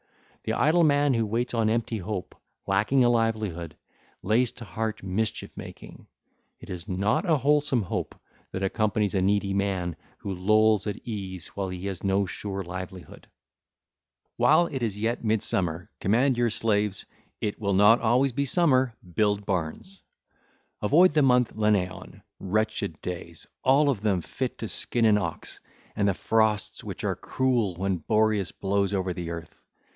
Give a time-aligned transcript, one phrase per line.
[0.43, 2.33] The idle man who waits on empty hope,
[2.65, 3.77] lacking a livelihood,
[4.23, 6.07] lays to heart mischief making;
[6.59, 8.15] it is not an wholesome hope
[8.51, 13.27] that accompanies a need man who lolls at ease while he has no sure livelihood.
[14.39, 14.43] (ll.
[14.43, 17.05] 502 503) While it is yet midsummer command your slaves:
[17.39, 20.01] 'It will not always be summer, build barns.'
[20.81, 20.87] (ll.
[20.87, 25.05] 504 535) Avoid the month Lenaeon 1321, wretched days, all of them fit to skin
[25.05, 25.59] an ox,
[25.95, 29.63] and the frosts which are cruel when Boreas blows over the earth.